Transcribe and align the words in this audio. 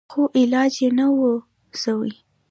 خو 0.11 0.21
علاج 0.39 0.73
يې 0.81 0.89
نه 0.97 1.05
و 1.15 1.17
سوى. 1.81 2.13